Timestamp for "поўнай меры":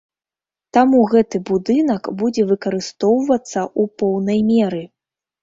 4.05-4.83